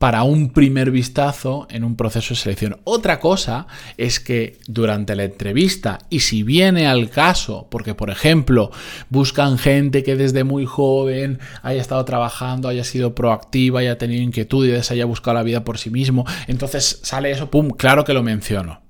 para 0.01 0.23
un 0.23 0.49
primer 0.49 0.89
vistazo 0.89 1.67
en 1.69 1.83
un 1.83 1.95
proceso 1.95 2.33
de 2.33 2.39
selección. 2.39 2.77
Otra 2.85 3.19
cosa 3.19 3.67
es 3.97 4.19
que 4.19 4.57
durante 4.67 5.15
la 5.15 5.25
entrevista, 5.25 5.99
y 6.09 6.21
si 6.21 6.41
viene 6.41 6.87
al 6.87 7.11
caso, 7.11 7.67
porque 7.69 7.93
por 7.93 8.09
ejemplo 8.09 8.71
buscan 9.09 9.59
gente 9.59 10.01
que 10.01 10.15
desde 10.15 10.43
muy 10.43 10.65
joven 10.65 11.37
haya 11.61 11.79
estado 11.79 12.03
trabajando, 12.03 12.67
haya 12.67 12.83
sido 12.83 13.13
proactiva, 13.13 13.81
haya 13.81 13.99
tenido 13.99 14.23
inquietudes, 14.23 14.89
haya 14.89 15.05
buscado 15.05 15.35
la 15.35 15.43
vida 15.43 15.63
por 15.63 15.77
sí 15.77 15.91
mismo, 15.91 16.25
entonces 16.47 16.99
sale 17.03 17.29
eso, 17.29 17.51
¡pum!, 17.51 17.69
claro 17.69 18.03
que 18.03 18.15
lo 18.15 18.23
menciono. 18.23 18.80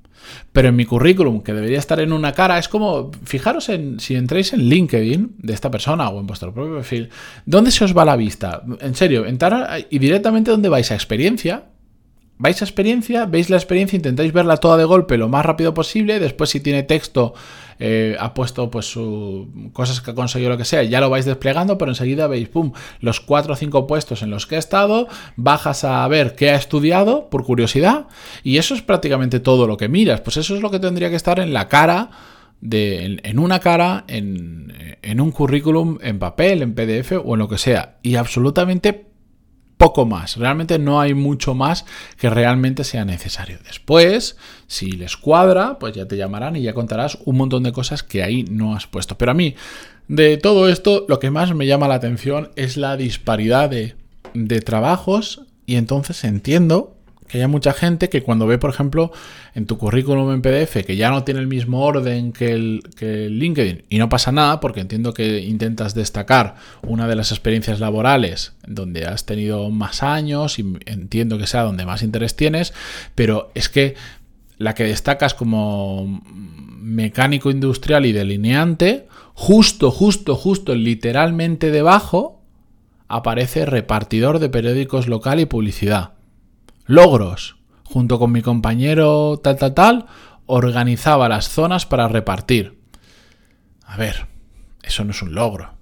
Pero 0.51 0.69
en 0.69 0.75
mi 0.75 0.85
currículum, 0.85 1.41
que 1.41 1.53
debería 1.53 1.79
estar 1.79 1.99
en 1.99 2.13
una 2.13 2.33
cara, 2.33 2.57
es 2.57 2.67
como, 2.67 3.11
fijaros 3.23 3.69
en, 3.69 3.99
si 3.99 4.15
entráis 4.15 4.53
en 4.53 4.61
LinkedIn 4.61 5.35
de 5.37 5.53
esta 5.53 5.71
persona 5.71 6.09
o 6.09 6.19
en 6.19 6.27
vuestro 6.27 6.53
propio 6.53 6.75
perfil, 6.75 7.09
¿dónde 7.45 7.71
se 7.71 7.83
os 7.83 7.97
va 7.97 8.05
la 8.05 8.15
vista? 8.15 8.63
En 8.79 8.95
serio, 8.95 9.25
entrar 9.25 9.85
y 9.89 9.99
directamente 9.99 10.51
dónde 10.51 10.69
vais 10.69 10.91
a 10.91 10.95
experiencia, 10.95 11.65
vais 12.37 12.59
a 12.61 12.65
experiencia, 12.65 13.25
veis 13.25 13.49
la 13.49 13.57
experiencia, 13.57 13.95
intentáis 13.95 14.33
verla 14.33 14.57
toda 14.57 14.77
de 14.77 14.85
golpe 14.85 15.17
lo 15.17 15.29
más 15.29 15.45
rápido 15.45 15.73
posible, 15.73 16.19
después 16.19 16.49
si 16.49 16.59
tiene 16.59 16.83
texto, 16.83 17.33
eh, 17.79 18.15
ha 18.19 18.33
puesto 18.33 18.69
pues 18.69 18.85
su, 18.85 19.49
cosas 19.73 20.01
que 20.01 20.11
ha 20.11 20.15
conseguido, 20.15 20.49
lo 20.49 20.57
que 20.57 20.65
sea, 20.65 20.83
ya 20.83 20.99
lo 20.99 21.09
vais 21.09 21.25
desplegando, 21.25 21.77
pero 21.77 21.91
enseguida 21.91 22.27
veis, 22.27 22.49
pum, 22.49 22.71
los 22.99 23.19
cuatro 23.19 23.53
o 23.53 23.55
cinco 23.55 23.87
puestos 23.87 24.21
en 24.21 24.29
los 24.29 24.47
que 24.47 24.55
ha 24.55 24.59
estado, 24.59 25.07
bajas 25.35 25.83
a 25.83 26.07
ver 26.07 26.35
qué 26.35 26.51
ha 26.51 26.55
estudiado, 26.55 27.29
por 27.29 27.43
curiosidad, 27.43 28.07
y 28.43 28.57
eso 28.57 28.73
es 28.73 28.81
prácticamente 28.81 29.39
todo 29.39 29.67
lo 29.67 29.77
que 29.77 29.89
miras, 29.89 30.21
pues 30.21 30.37
eso 30.37 30.55
es 30.55 30.61
lo 30.61 30.71
que 30.71 30.79
tendría 30.79 31.09
que 31.09 31.15
estar 31.15 31.39
en 31.39 31.53
la 31.53 31.67
cara, 31.67 32.09
de, 32.61 33.19
en, 33.23 33.39
una 33.39 33.59
cara, 33.59 34.05
en, 34.07 34.97
en 35.01 35.19
un 35.19 35.31
currículum, 35.31 35.97
en 36.01 36.19
papel, 36.19 36.61
en 36.61 36.75
PDF 36.75 37.13
o 37.23 37.33
en 37.33 37.39
lo 37.39 37.49
que 37.49 37.57
sea, 37.57 37.97
y 38.03 38.15
absolutamente 38.15 39.10
poco 39.81 40.05
más. 40.05 40.37
Realmente 40.37 40.77
no 40.77 41.01
hay 41.01 41.15
mucho 41.15 41.55
más 41.55 41.85
que 42.19 42.29
realmente 42.29 42.83
sea 42.83 43.03
necesario. 43.03 43.57
Después, 43.65 44.37
si 44.67 44.91
les 44.91 45.17
cuadra, 45.17 45.79
pues 45.79 45.95
ya 45.95 46.07
te 46.07 46.17
llamarán 46.17 46.55
y 46.55 46.61
ya 46.61 46.75
contarás 46.75 47.17
un 47.25 47.37
montón 47.37 47.63
de 47.63 47.71
cosas 47.71 48.03
que 48.03 48.21
ahí 48.21 48.43
no 48.43 48.75
has 48.75 48.85
puesto. 48.85 49.17
Pero 49.17 49.31
a 49.31 49.33
mí, 49.33 49.55
de 50.07 50.37
todo 50.37 50.69
esto, 50.69 51.05
lo 51.09 51.17
que 51.17 51.31
más 51.31 51.55
me 51.55 51.65
llama 51.65 51.87
la 51.87 51.95
atención 51.95 52.51
es 52.55 52.77
la 52.77 52.95
disparidad 52.95 53.71
de, 53.71 53.95
trabajos 54.61 55.47
y 55.65 55.77
entonces 55.77 56.23
entiendo 56.25 56.95
que 57.31 57.37
haya 57.37 57.47
mucha 57.47 57.71
gente 57.71 58.09
que 58.09 58.23
cuando 58.23 58.45
ve, 58.45 58.57
por 58.57 58.69
ejemplo, 58.69 59.13
en 59.55 59.65
tu 59.65 59.77
currículum 59.77 60.33
en 60.33 60.41
PDF 60.41 60.85
que 60.85 60.97
ya 60.97 61.09
no 61.09 61.23
tiene 61.23 61.39
el 61.39 61.47
mismo 61.47 61.81
orden 61.85 62.33
que 62.33 62.51
el, 62.51 62.83
que 62.97 63.29
LinkedIn, 63.29 63.85
y 63.89 63.99
no 63.99 64.09
pasa 64.09 64.33
nada 64.33 64.59
porque 64.59 64.81
entiendo 64.81 65.13
que 65.13 65.39
intentas 65.39 65.95
destacar 65.95 66.55
una 66.81 67.07
de 67.07 67.15
las 67.15 67.31
experiencias 67.31 67.79
laborales 67.79 68.51
donde 68.67 69.05
has 69.05 69.25
tenido 69.25 69.69
más 69.69 70.03
años 70.03 70.59
y 70.59 70.77
entiendo 70.85 71.37
que 71.37 71.47
sea 71.47 71.63
donde 71.63 71.85
más 71.85 72.03
interés 72.03 72.35
tienes, 72.35 72.73
pero 73.15 73.49
es 73.55 73.69
que 73.69 73.95
la 74.57 74.75
que 74.75 74.83
destacas 74.83 75.33
como 75.33 76.21
mecánico 76.81 77.49
industrial 77.49 78.05
y 78.05 78.11
delineante, 78.11 79.07
justo, 79.33 79.89
justo, 79.89 80.35
justo, 80.35 80.75
literalmente 80.75 81.71
debajo, 81.71 82.41
aparece 83.07 83.65
repartidor 83.65 84.39
de 84.39 84.49
periódicos 84.49 85.07
local 85.07 85.39
y 85.39 85.45
publicidad 85.45 86.11
logros. 86.91 87.57
Junto 87.83 88.19
con 88.19 88.31
mi 88.31 88.41
compañero 88.41 89.39
tal, 89.43 89.57
tal, 89.57 89.73
tal, 89.73 90.05
organizaba 90.45 91.29
las 91.29 91.49
zonas 91.49 91.85
para 91.85 92.07
repartir. 92.07 92.79
A 93.85 93.97
ver, 93.97 94.27
eso 94.83 95.03
no 95.03 95.11
es 95.11 95.21
un 95.21 95.33
logro. 95.33 95.73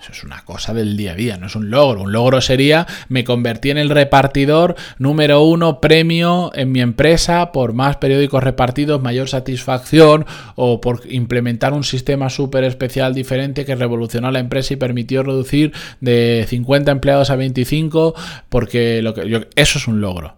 Eso 0.00 0.12
es 0.12 0.22
una 0.22 0.44
cosa 0.44 0.74
del 0.74 0.96
día 0.96 1.12
a 1.12 1.14
día, 1.16 1.36
no 1.38 1.46
es 1.46 1.56
un 1.56 1.70
logro. 1.70 2.02
Un 2.02 2.12
logro 2.12 2.40
sería 2.40 2.86
me 3.08 3.24
convertí 3.24 3.70
en 3.70 3.78
el 3.78 3.90
repartidor 3.90 4.76
número 4.98 5.42
uno 5.42 5.80
premio 5.80 6.52
en 6.54 6.70
mi 6.70 6.80
empresa 6.80 7.50
por 7.50 7.72
más 7.72 7.96
periódicos 7.96 8.44
repartidos, 8.44 9.02
mayor 9.02 9.28
satisfacción 9.28 10.24
o 10.54 10.80
por 10.80 11.02
implementar 11.08 11.72
un 11.72 11.82
sistema 11.82 12.30
súper 12.30 12.62
especial 12.62 13.12
diferente 13.12 13.64
que 13.64 13.74
revolucionó 13.74 14.30
la 14.30 14.38
empresa 14.38 14.74
y 14.74 14.76
permitió 14.76 15.24
reducir 15.24 15.72
de 16.00 16.46
50 16.48 16.92
empleados 16.92 17.30
a 17.30 17.36
25 17.36 18.14
porque 18.48 19.02
lo 19.02 19.14
que, 19.14 19.48
eso 19.56 19.78
es 19.78 19.88
un 19.88 20.00
logro. 20.00 20.36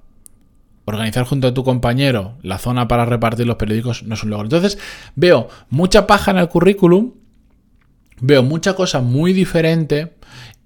Organizar 0.87 1.25
junto 1.25 1.49
a 1.49 1.55
tu 1.55 1.63
compañero 1.65 2.39
la 2.43 2.59
zona 2.59 2.89
para 2.89 3.05
repartir 3.05 3.47
los 3.47 3.57
periódicos 3.57 4.05
no 4.05 4.15
es 4.15 4.23
un 4.25 4.31
logro. 4.31 4.47
Entonces 4.47 4.79
veo 5.15 5.49
mucha 5.69 6.07
paja 6.07 6.31
en 6.31 6.39
el 6.39 6.49
currículum 6.49 7.13
veo 8.21 8.43
mucha 8.43 8.75
cosa 8.75 9.01
muy 9.01 9.33
diferente 9.33 10.15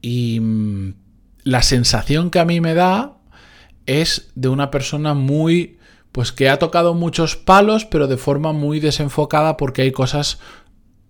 y 0.00 0.40
mm, 0.40 0.94
la 1.44 1.62
sensación 1.62 2.30
que 2.30 2.38
a 2.38 2.44
mí 2.44 2.60
me 2.60 2.74
da 2.74 3.18
es 3.86 4.30
de 4.34 4.48
una 4.48 4.70
persona 4.70 5.14
muy, 5.14 5.78
pues 6.12 6.32
que 6.32 6.48
ha 6.48 6.58
tocado 6.58 6.94
muchos 6.94 7.36
palos, 7.36 7.84
pero 7.84 8.06
de 8.06 8.16
forma 8.16 8.52
muy 8.52 8.80
desenfocada 8.80 9.56
porque 9.56 9.82
hay 9.82 9.92
cosas 9.92 10.38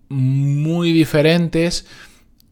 muy 0.09 0.91
diferentes 0.91 1.87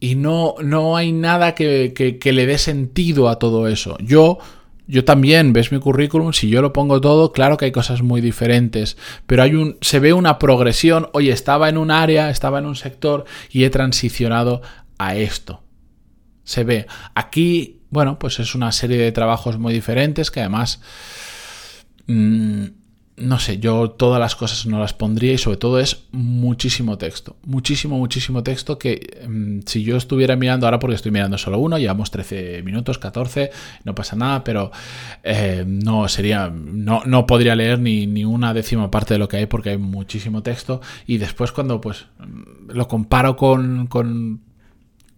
y 0.00 0.16
no, 0.16 0.54
no 0.62 0.96
hay 0.96 1.12
nada 1.12 1.54
que, 1.54 1.92
que 1.94 2.32
le 2.32 2.46
dé 2.46 2.58
sentido 2.58 3.28
a 3.28 3.38
todo 3.38 3.68
eso. 3.68 3.96
Yo 4.00 4.38
yo 4.86 5.04
también, 5.04 5.52
ves 5.52 5.72
mi 5.72 5.78
currículum, 5.78 6.32
si 6.32 6.48
yo 6.48 6.60
lo 6.60 6.72
pongo 6.72 7.00
todo, 7.00 7.32
claro 7.32 7.56
que 7.56 7.66
hay 7.66 7.72
cosas 7.72 8.02
muy 8.02 8.20
diferentes, 8.20 8.96
pero 9.26 9.42
hay 9.42 9.54
un, 9.54 9.78
se 9.80 9.98
ve 9.98 10.12
una 10.12 10.38
progresión, 10.38 11.08
oye, 11.12 11.32
estaba 11.32 11.68
en 11.68 11.78
un 11.78 11.90
área, 11.90 12.30
estaba 12.30 12.58
en 12.58 12.66
un 12.66 12.76
sector 12.76 13.24
y 13.50 13.64
he 13.64 13.70
transicionado 13.70 14.60
a 14.98 15.16
esto. 15.16 15.62
Se 16.44 16.64
ve. 16.64 16.86
Aquí, 17.14 17.80
bueno, 17.88 18.18
pues 18.18 18.38
es 18.40 18.54
una 18.54 18.72
serie 18.72 18.98
de 18.98 19.12
trabajos 19.12 19.58
muy 19.58 19.72
diferentes 19.72 20.30
que 20.30 20.40
además... 20.40 20.80
Mm, 22.06 22.66
no 23.16 23.38
sé, 23.38 23.58
yo 23.58 23.90
todas 23.90 24.18
las 24.18 24.34
cosas 24.34 24.66
no 24.66 24.80
las 24.80 24.92
pondría 24.92 25.32
y 25.32 25.38
sobre 25.38 25.56
todo 25.56 25.78
es 25.78 26.06
muchísimo 26.10 26.98
texto, 26.98 27.36
muchísimo, 27.44 27.96
muchísimo 27.96 28.42
texto 28.42 28.76
que 28.76 29.24
mm, 29.28 29.60
si 29.66 29.84
yo 29.84 29.96
estuviera 29.96 30.34
mirando 30.34 30.66
ahora 30.66 30.80
porque 30.80 30.96
estoy 30.96 31.12
mirando 31.12 31.38
solo 31.38 31.58
uno, 31.58 31.78
llevamos 31.78 32.10
13 32.10 32.62
minutos, 32.64 32.98
14, 32.98 33.50
no 33.84 33.94
pasa 33.94 34.16
nada, 34.16 34.42
pero 34.42 34.72
eh, 35.22 35.64
no 35.64 36.08
sería, 36.08 36.50
no, 36.52 37.02
no 37.06 37.24
podría 37.24 37.54
leer 37.54 37.78
ni, 37.78 38.08
ni, 38.08 38.24
una 38.24 38.52
décima 38.52 38.90
parte 38.90 39.14
de 39.14 39.18
lo 39.18 39.28
que 39.28 39.36
hay 39.36 39.46
porque 39.46 39.70
hay 39.70 39.78
muchísimo 39.78 40.42
texto 40.42 40.80
y 41.06 41.18
después 41.18 41.52
cuando 41.52 41.80
pues 41.80 42.06
mm, 42.18 42.72
lo 42.72 42.88
comparo 42.88 43.36
con, 43.36 43.86
con, 43.86 44.40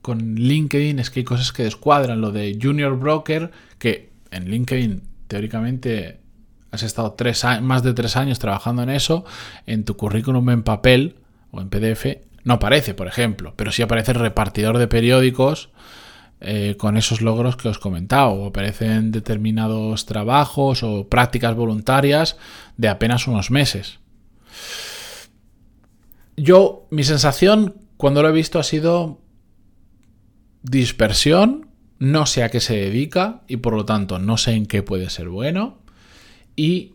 con 0.02 0.34
LinkedIn 0.34 0.98
es 0.98 1.08
que 1.08 1.20
hay 1.20 1.24
cosas 1.24 1.50
que 1.50 1.62
descuadran, 1.62 2.20
lo 2.20 2.30
de 2.30 2.58
Junior 2.60 2.98
Broker, 2.98 3.50
que 3.78 4.10
en 4.30 4.50
LinkedIn 4.50 5.02
teóricamente 5.28 6.25
has 6.70 6.82
estado 6.82 7.12
tres, 7.12 7.44
más 7.62 7.82
de 7.82 7.94
tres 7.94 8.16
años 8.16 8.38
trabajando 8.38 8.82
en 8.82 8.90
eso, 8.90 9.24
en 9.66 9.84
tu 9.84 9.96
currículum 9.96 10.50
en 10.50 10.62
papel 10.62 11.16
o 11.50 11.60
en 11.60 11.68
PDF 11.68 12.06
no 12.44 12.54
aparece, 12.54 12.94
por 12.94 13.08
ejemplo, 13.08 13.54
pero 13.56 13.72
sí 13.72 13.82
aparece 13.82 14.12
el 14.12 14.20
repartidor 14.20 14.78
de 14.78 14.86
periódicos 14.86 15.70
eh, 16.40 16.76
con 16.78 16.96
esos 16.96 17.20
logros 17.20 17.56
que 17.56 17.68
os 17.68 17.78
he 17.78 17.80
comentado, 17.80 18.30
o 18.30 18.46
aparecen 18.46 19.10
determinados 19.10 20.06
trabajos 20.06 20.84
o 20.84 21.08
prácticas 21.08 21.56
voluntarias 21.56 22.36
de 22.76 22.88
apenas 22.88 23.26
unos 23.26 23.50
meses. 23.50 23.98
Yo, 26.36 26.86
mi 26.90 27.02
sensación 27.02 27.74
cuando 27.96 28.22
lo 28.22 28.28
he 28.28 28.32
visto 28.32 28.58
ha 28.58 28.62
sido 28.62 29.20
dispersión, 30.62 31.68
no 31.98 32.26
sé 32.26 32.42
a 32.44 32.50
qué 32.50 32.60
se 32.60 32.76
dedica 32.76 33.40
y 33.48 33.56
por 33.56 33.74
lo 33.74 33.86
tanto 33.86 34.18
no 34.18 34.36
sé 34.36 34.52
en 34.52 34.66
qué 34.66 34.82
puede 34.82 35.08
ser 35.08 35.30
bueno 35.30 35.78
y 36.56 36.94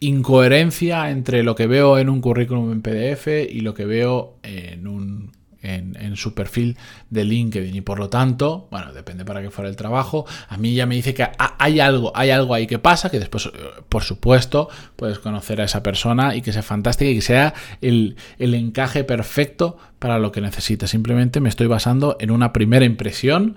incoherencia 0.00 1.10
entre 1.10 1.44
lo 1.44 1.54
que 1.54 1.68
veo 1.68 1.98
en 1.98 2.08
un 2.08 2.20
currículum 2.20 2.72
en 2.72 2.82
PDF 2.82 3.28
y 3.48 3.60
lo 3.60 3.74
que 3.74 3.84
veo 3.84 4.38
en 4.42 4.88
un 4.88 5.30
en, 5.62 6.16
su 6.16 6.34
perfil 6.34 6.76
de 7.10 7.24
LinkedIn 7.24 7.74
y 7.74 7.80
por 7.80 7.98
lo 7.98 8.08
tanto, 8.08 8.68
bueno, 8.70 8.92
depende 8.92 9.24
para 9.24 9.40
qué 9.42 9.50
fuera 9.50 9.70
el 9.70 9.76
trabajo, 9.76 10.26
a 10.48 10.56
mí 10.56 10.74
ya 10.74 10.86
me 10.86 10.96
dice 10.96 11.14
que 11.14 11.26
hay 11.58 11.80
algo, 11.80 12.12
hay 12.14 12.30
algo 12.30 12.54
ahí 12.54 12.66
que 12.66 12.78
pasa, 12.78 13.10
que 13.10 13.18
después, 13.18 13.46
eh, 13.46 13.50
por 13.88 14.02
supuesto, 14.02 14.68
puedes 14.96 15.18
conocer 15.18 15.60
a 15.60 15.64
esa 15.64 15.82
persona 15.82 16.34
y 16.34 16.42
que 16.42 16.52
sea 16.52 16.62
fantástica 16.62 17.10
y 17.10 17.14
que 17.14 17.22
sea 17.22 17.54
el, 17.80 18.16
el 18.38 18.54
encaje 18.54 19.04
perfecto 19.04 19.78
para 19.98 20.18
lo 20.18 20.32
que 20.32 20.40
necesitas. 20.40 20.90
Simplemente 20.90 21.40
me 21.40 21.48
estoy 21.48 21.66
basando 21.66 22.16
en 22.20 22.30
una 22.30 22.52
primera 22.52 22.84
impresión 22.84 23.56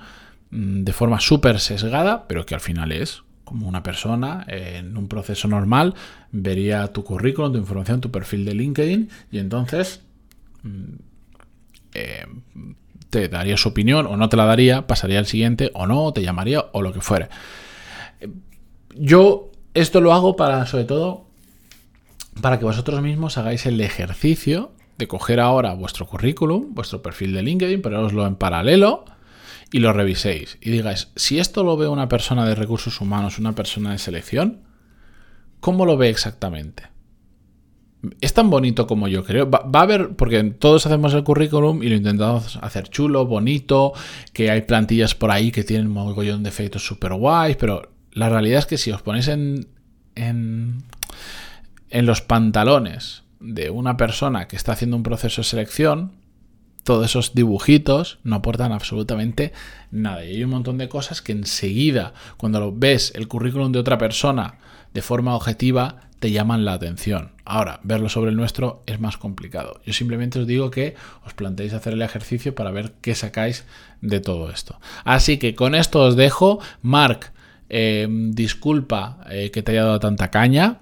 mm, 0.51 0.83
de 0.83 0.93
forma 0.93 1.19
súper 1.19 1.59
sesgada, 1.59 2.27
pero 2.27 2.45
que 2.45 2.55
al 2.55 2.61
final 2.61 2.91
es 2.91 3.24
como 3.45 3.67
una 3.67 3.83
persona 3.83 4.43
en 4.47 4.97
un 4.97 5.07
proceso 5.07 5.47
normal 5.47 5.93
vería 6.31 6.87
tu 6.87 7.03
currículum, 7.03 7.53
tu 7.53 7.59
información, 7.59 8.01
tu 8.01 8.11
perfil 8.11 8.43
de 8.43 8.55
LinkedIn 8.55 9.09
y 9.31 9.37
entonces 9.37 10.01
mm, 10.63 10.95
eh, 11.93 12.25
te 13.09 13.29
daría 13.29 13.55
su 13.55 13.69
opinión 13.69 14.07
o 14.07 14.17
no 14.17 14.27
te 14.27 14.35
la 14.35 14.45
daría, 14.45 14.87
pasaría 14.87 15.19
al 15.19 15.27
siguiente 15.27 15.71
o 15.73 15.87
no, 15.87 16.11
te 16.11 16.21
llamaría 16.21 16.65
o 16.73 16.81
lo 16.81 16.91
que 16.91 16.99
fuere. 16.99 17.29
Yo 18.97 19.51
esto 19.73 20.01
lo 20.01 20.13
hago 20.13 20.35
para, 20.35 20.65
sobre 20.65 20.85
todo, 20.85 21.27
para 22.41 22.59
que 22.59 22.65
vosotros 22.65 23.01
mismos 23.01 23.37
hagáis 23.37 23.65
el 23.65 23.79
ejercicio 23.79 24.71
de 24.97 25.07
coger 25.07 25.39
ahora 25.39 25.73
vuestro 25.73 26.05
currículum, 26.07 26.73
vuestro 26.73 27.01
perfil 27.01 27.33
de 27.33 27.43
LinkedIn, 27.43 27.81
poneroslo 27.81 28.25
en 28.25 28.35
paralelo 28.35 29.05
y 29.71 29.79
lo 29.79 29.93
reviséis. 29.93 30.57
Y 30.61 30.71
digáis, 30.71 31.09
si 31.15 31.39
esto 31.39 31.63
lo 31.63 31.77
ve 31.77 31.87
una 31.87 32.07
persona 32.07 32.45
de 32.45 32.55
recursos 32.55 33.01
humanos, 33.01 33.39
una 33.39 33.53
persona 33.53 33.91
de 33.91 33.97
selección, 33.97 34.61
¿cómo 35.59 35.85
lo 35.85 35.97
ve 35.97 36.09
exactamente? 36.09 36.95
es 38.21 38.33
tan 38.33 38.49
bonito 38.49 38.87
como 38.87 39.07
yo 39.07 39.23
creo. 39.23 39.49
Va, 39.49 39.61
a 39.73 39.81
haber, 39.81 40.15
porque 40.15 40.43
todos 40.43 40.85
hacemos 40.85 41.13
el 41.13 41.23
currículum 41.23 41.83
y 41.83 41.89
lo 41.89 41.95
intentamos 41.95 42.57
hacer 42.61 42.89
chulo, 42.89 43.25
bonito, 43.25 43.93
que 44.33 44.51
hay 44.51 44.61
plantillas 44.61 45.15
por 45.15 45.31
ahí 45.31 45.51
que 45.51 45.63
tienen 45.63 45.87
un 45.87 45.93
mogollón 45.93 46.43
de 46.43 46.49
efectos 46.49 46.85
super 46.85 47.13
guays, 47.13 47.57
pero 47.57 47.91
la 48.11 48.29
realidad 48.29 48.59
es 48.59 48.65
que 48.65 48.77
si 48.77 48.91
os 48.91 49.01
ponéis 49.01 49.27
en, 49.27 49.67
en, 50.15 50.83
en 51.89 52.05
los 52.05 52.21
pantalones 52.21 53.23
de 53.39 53.69
una 53.69 53.97
persona 53.97 54.47
que 54.47 54.55
está 54.55 54.73
haciendo 54.73 54.97
un 54.97 55.03
proceso 55.03 55.41
de 55.41 55.45
selección, 55.45 56.13
todos 56.85 57.05
esos 57.05 57.33
dibujitos 57.33 58.19
no 58.23 58.37
aportan 58.37 58.71
absolutamente 58.71 59.51
nada. 59.91 60.23
Y 60.23 60.35
hay 60.35 60.43
un 60.43 60.51
montón 60.51 60.77
de 60.77 60.87
cosas 60.87 61.21
que 61.21 61.33
enseguida, 61.33 62.13
cuando 62.37 62.71
ves 62.71 63.11
el 63.15 63.27
currículum 63.27 63.73
de 63.73 63.79
otra 63.79 63.97
persona 63.97 64.59
de 64.93 65.01
forma 65.01 65.35
objetiva, 65.35 66.07
te 66.19 66.31
llaman 66.31 66.63
la 66.63 66.73
atención. 66.73 67.31
Ahora, 67.43 67.81
verlo 67.83 68.07
sobre 68.07 68.31
el 68.31 68.37
nuestro 68.37 68.83
es 68.85 68.99
más 68.99 69.17
complicado. 69.17 69.81
Yo 69.85 69.91
simplemente 69.91 70.39
os 70.39 70.47
digo 70.47 70.71
que 70.71 70.95
os 71.25 71.33
planteéis 71.33 71.73
hacer 71.73 71.93
el 71.93 72.01
ejercicio 72.01 72.55
para 72.55 72.71
ver 72.71 72.93
qué 73.01 73.15
sacáis 73.15 73.65
de 74.01 74.21
todo 74.21 74.49
esto. 74.49 74.79
Así 75.03 75.37
que 75.37 75.55
con 75.55 75.75
esto 75.75 76.01
os 76.01 76.15
dejo. 76.15 76.59
Mark, 76.81 77.33
eh, 77.67 78.07
disculpa 78.29 79.25
eh, 79.29 79.51
que 79.51 79.63
te 79.63 79.71
haya 79.71 79.83
dado 79.83 79.99
tanta 79.99 80.31
caña 80.31 80.79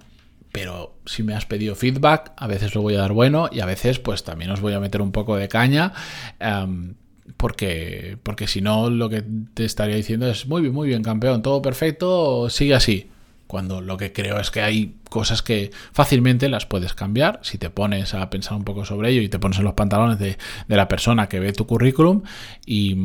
pero 0.53 0.92
si 1.05 1.23
me 1.23 1.33
has 1.35 1.45
pedido 1.45 1.75
feedback, 1.75 2.33
a 2.37 2.47
veces 2.47 2.75
lo 2.75 2.81
voy 2.81 2.95
a 2.95 2.99
dar 2.99 3.13
bueno 3.13 3.49
y 3.51 3.59
a 3.59 3.65
veces 3.65 3.99
pues 3.99 4.23
también 4.23 4.51
os 4.51 4.61
voy 4.61 4.73
a 4.73 4.79
meter 4.79 5.01
un 5.01 5.11
poco 5.11 5.35
de 5.35 5.47
caña. 5.47 5.93
Em, 6.39 6.95
porque, 7.37 8.17
porque 8.21 8.47
si 8.47 8.61
no, 8.61 8.89
lo 8.89 9.09
que 9.09 9.23
te 9.53 9.65
estaría 9.65 9.95
diciendo 9.95 10.27
es 10.27 10.47
muy 10.47 10.61
bien, 10.61 10.73
muy 10.73 10.89
bien, 10.89 11.03
campeón, 11.03 11.41
todo 11.41 11.61
perfecto, 11.61 12.49
sigue 12.49 12.75
así 12.75 13.09
cuando 13.53 13.81
lo 13.81 13.97
que 13.97 14.11
creo 14.11 14.39
es 14.39 14.49
que 14.49 14.63
hay 14.63 14.95
cosas 15.11 15.43
que 15.43 15.69
fácilmente 15.91 16.49
las 16.49 16.65
puedes 16.65 16.95
cambiar 16.95 17.39
si 17.43 17.59
te 17.59 17.69
pones 17.69 18.15
a 18.15 18.27
pensar 18.31 18.57
un 18.57 18.63
poco 18.63 18.83
sobre 18.83 19.11
ello 19.11 19.21
y 19.21 19.29
te 19.29 19.37
pones 19.37 19.59
en 19.59 19.65
los 19.65 19.75
pantalones 19.75 20.17
de, 20.17 20.39
la 20.67 20.87
persona 20.87 21.29
que 21.29 21.39
ve 21.39 21.53
tu 21.53 21.67
currículum 21.67 22.23
y, 22.65 22.95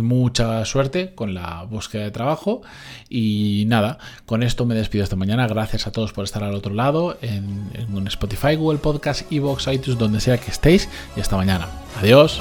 mucha 0.00 0.64
suerte 0.64 1.14
con 1.14 1.34
la 1.34 1.64
búsqueda 1.64 2.04
de 2.04 2.10
trabajo 2.12 2.62
y 3.10 3.64
nada, 3.66 3.98
con 4.24 4.42
esto 4.42 4.64
me 4.64 4.74
despido 4.74 5.04
esta 5.04 5.16
mañana, 5.16 5.46
gracias 5.46 5.86
a 5.86 5.92
todos 5.92 6.14
por 6.14 6.24
estar 6.24 6.42
al 6.44 6.54
otro 6.54 6.72
lado 6.72 7.18
en, 7.20 7.70
en 7.74 8.06
Spotify, 8.06 8.56
Google 8.56 8.78
Podcast, 8.78 9.30
Evox, 9.30 9.66
iTunes, 9.66 9.98
donde 9.98 10.20
sea 10.20 10.38
que 10.38 10.50
estéis 10.50 10.88
y 11.14 11.20
hasta 11.20 11.36
mañana. 11.36 11.68
Adiós. 12.00 12.40